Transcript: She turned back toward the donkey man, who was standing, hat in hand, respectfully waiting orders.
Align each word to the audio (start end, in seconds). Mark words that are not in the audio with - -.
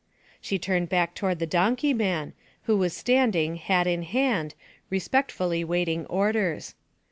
She 0.41 0.57
turned 0.57 0.89
back 0.89 1.13
toward 1.13 1.37
the 1.37 1.45
donkey 1.45 1.93
man, 1.93 2.33
who 2.63 2.75
was 2.75 2.97
standing, 2.97 3.57
hat 3.57 3.85
in 3.85 4.01
hand, 4.01 4.55
respectfully 4.89 5.63
waiting 5.63 6.07
orders. 6.07 6.73